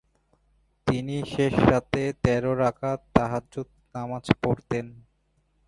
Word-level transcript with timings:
তিনি 0.87 1.15
শেষ 1.33 1.53
রাতে 1.71 2.03
তের 2.23 2.43
রাকআত 2.59 2.99
তাহাজ্জুদ 3.15 3.67
নামায 3.95 4.25
পড়তেন। 4.43 4.85